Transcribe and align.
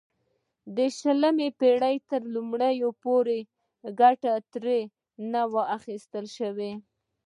د 0.75 0.77
شلمې 0.97 1.49
پېړۍ 1.59 1.95
تر 2.09 2.21
لومړیو 2.33 2.89
پورې 3.03 3.39
ګټه 3.99 4.33
ترې 4.51 4.81
نه 5.31 5.41
وه 5.51 5.63
اخیستل 5.77 6.25
شوې. 6.37 6.71